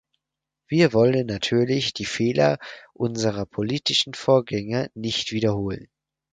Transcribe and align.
Wir 0.67 0.93
wollen 0.93 1.27
natürlich 1.27 1.93
die 1.93 2.05
Fehler 2.05 2.57
unserer 2.95 3.45
politischen 3.45 4.15
Vorgänger 4.15 4.89
nicht 4.95 5.31
wiederholen. 5.31 5.89